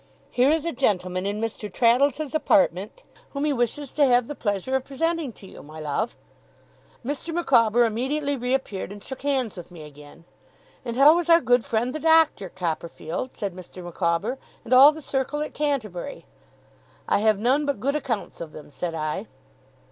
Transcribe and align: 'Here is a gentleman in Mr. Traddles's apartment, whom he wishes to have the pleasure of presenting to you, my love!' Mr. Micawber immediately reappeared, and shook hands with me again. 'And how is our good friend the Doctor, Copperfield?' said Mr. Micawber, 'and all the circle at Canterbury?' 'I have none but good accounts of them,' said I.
'Here 0.31 0.49
is 0.49 0.65
a 0.65 0.71
gentleman 0.71 1.27
in 1.27 1.39
Mr. 1.39 1.71
Traddles's 1.71 2.33
apartment, 2.33 3.03
whom 3.33 3.45
he 3.45 3.53
wishes 3.53 3.91
to 3.91 4.03
have 4.03 4.27
the 4.27 4.33
pleasure 4.33 4.75
of 4.75 4.83
presenting 4.83 5.31
to 5.33 5.45
you, 5.45 5.61
my 5.61 5.79
love!' 5.79 6.17
Mr. 7.05 7.31
Micawber 7.31 7.85
immediately 7.85 8.35
reappeared, 8.35 8.91
and 8.91 9.03
shook 9.03 9.21
hands 9.21 9.55
with 9.55 9.69
me 9.69 9.83
again. 9.83 10.23
'And 10.83 10.97
how 10.97 11.19
is 11.19 11.29
our 11.29 11.39
good 11.39 11.63
friend 11.63 11.93
the 11.93 11.99
Doctor, 11.99 12.49
Copperfield?' 12.49 13.37
said 13.37 13.53
Mr. 13.53 13.83
Micawber, 13.83 14.39
'and 14.63 14.73
all 14.73 14.91
the 14.91 15.01
circle 15.01 15.41
at 15.41 15.53
Canterbury?' 15.53 16.25
'I 17.07 17.19
have 17.19 17.37
none 17.37 17.67
but 17.67 17.79
good 17.79 17.95
accounts 17.95 18.41
of 18.41 18.53
them,' 18.53 18.71
said 18.71 18.95
I. 18.95 19.27